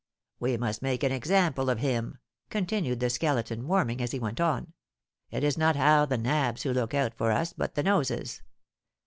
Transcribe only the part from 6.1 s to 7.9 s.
nabs who look out for us, but the